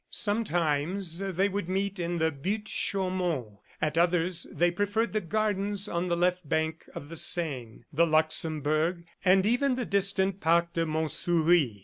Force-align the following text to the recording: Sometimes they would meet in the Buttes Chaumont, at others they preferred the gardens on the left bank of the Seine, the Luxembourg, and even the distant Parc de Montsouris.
Sometimes 0.09 1.19
they 1.19 1.47
would 1.47 1.69
meet 1.69 1.99
in 1.99 2.17
the 2.17 2.31
Buttes 2.31 2.71
Chaumont, 2.71 3.59
at 3.79 3.99
others 3.99 4.47
they 4.51 4.71
preferred 4.71 5.13
the 5.13 5.21
gardens 5.21 5.87
on 5.87 6.07
the 6.07 6.17
left 6.17 6.49
bank 6.49 6.85
of 6.95 7.07
the 7.09 7.15
Seine, 7.15 7.83
the 7.93 8.07
Luxembourg, 8.07 9.05
and 9.23 9.45
even 9.45 9.75
the 9.75 9.85
distant 9.85 10.39
Parc 10.39 10.73
de 10.73 10.87
Montsouris. 10.87 11.79